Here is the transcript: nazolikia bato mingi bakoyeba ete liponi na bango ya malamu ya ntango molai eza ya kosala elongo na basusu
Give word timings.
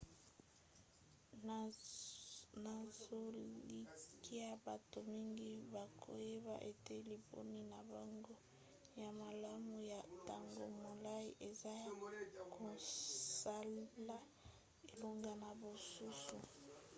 nazolikia 2.65 4.49
bato 4.65 4.97
mingi 5.11 5.51
bakoyeba 5.73 6.55
ete 6.69 6.95
liponi 7.09 7.59
na 7.71 7.79
bango 7.91 8.35
ya 9.01 9.09
malamu 9.21 9.75
ya 9.91 9.99
ntango 10.17 10.63
molai 10.83 11.29
eza 11.49 11.71
ya 11.83 11.89
kosala 12.55 14.17
elongo 14.91 15.31
na 15.41 15.49
basusu 15.61 16.37